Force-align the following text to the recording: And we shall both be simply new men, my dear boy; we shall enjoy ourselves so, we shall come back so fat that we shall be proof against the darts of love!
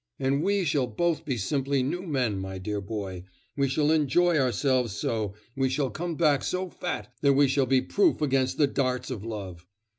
And 0.17 0.41
we 0.41 0.63
shall 0.65 0.87
both 0.87 1.25
be 1.25 1.37
simply 1.37 1.83
new 1.83 2.01
men, 2.07 2.39
my 2.39 2.57
dear 2.57 2.81
boy; 2.81 3.23
we 3.55 3.67
shall 3.67 3.91
enjoy 3.91 4.35
ourselves 4.39 4.93
so, 4.93 5.35
we 5.55 5.69
shall 5.69 5.91
come 5.91 6.15
back 6.15 6.43
so 6.43 6.71
fat 6.71 7.13
that 7.21 7.33
we 7.33 7.47
shall 7.47 7.67
be 7.67 7.81
proof 7.81 8.19
against 8.19 8.57
the 8.57 8.65
darts 8.65 9.11
of 9.11 9.23
love! 9.23 9.67